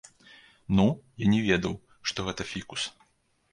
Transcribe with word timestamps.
Ну, 0.79 0.85
я 1.25 1.29
не 1.35 1.41
ведаў, 1.49 1.77
што 2.11 2.27
гэта 2.31 2.51
фікус. 2.55 2.81